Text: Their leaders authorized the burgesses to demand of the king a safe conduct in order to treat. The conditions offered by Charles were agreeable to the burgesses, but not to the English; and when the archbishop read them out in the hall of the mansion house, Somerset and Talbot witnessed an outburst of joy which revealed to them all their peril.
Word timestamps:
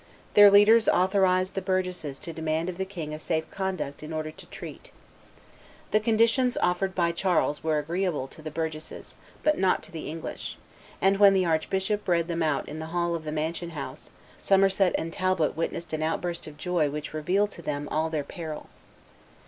Their 0.33 0.49
leaders 0.49 0.89
authorized 0.89 1.53
the 1.53 1.61
burgesses 1.61 2.17
to 2.21 2.33
demand 2.33 2.69
of 2.69 2.77
the 2.79 2.85
king 2.85 3.13
a 3.13 3.19
safe 3.19 3.47
conduct 3.51 4.01
in 4.01 4.11
order 4.11 4.31
to 4.31 4.47
treat. 4.47 4.89
The 5.91 5.99
conditions 5.99 6.57
offered 6.57 6.95
by 6.95 7.11
Charles 7.11 7.63
were 7.63 7.77
agreeable 7.77 8.27
to 8.29 8.41
the 8.41 8.49
burgesses, 8.49 9.15
but 9.43 9.59
not 9.59 9.83
to 9.83 9.91
the 9.91 10.09
English; 10.09 10.57
and 11.03 11.19
when 11.19 11.35
the 11.35 11.45
archbishop 11.45 12.07
read 12.07 12.27
them 12.27 12.41
out 12.41 12.67
in 12.67 12.79
the 12.79 12.87
hall 12.87 13.13
of 13.13 13.25
the 13.25 13.31
mansion 13.31 13.69
house, 13.77 14.09
Somerset 14.39 14.95
and 14.97 15.13
Talbot 15.13 15.55
witnessed 15.55 15.93
an 15.93 16.01
outburst 16.01 16.47
of 16.47 16.57
joy 16.57 16.89
which 16.89 17.13
revealed 17.13 17.51
to 17.51 17.61
them 17.61 17.87
all 17.89 18.09
their 18.09 18.23
peril. 18.23 18.69